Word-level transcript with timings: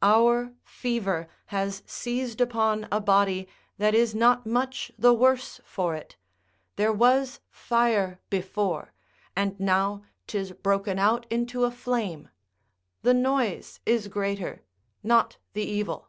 Our 0.00 0.54
fever 0.62 1.28
has 1.48 1.82
seized 1.84 2.40
upon 2.40 2.88
a 2.90 3.02
body 3.02 3.46
that 3.76 3.94
is 3.94 4.14
not 4.14 4.46
much 4.46 4.90
the 4.98 5.12
worse 5.12 5.60
for 5.62 5.94
it; 5.94 6.16
there 6.76 6.90
was 6.90 7.40
fire 7.50 8.18
before, 8.30 8.94
and 9.36 9.60
now 9.60 10.02
'tis 10.26 10.52
broken 10.52 10.98
out 10.98 11.26
into 11.30 11.64
a 11.64 11.70
flame; 11.70 12.30
the 13.02 13.12
noise 13.12 13.80
is 13.84 14.08
greater, 14.08 14.62
not 15.02 15.36
the 15.52 15.64
evil. 15.64 16.08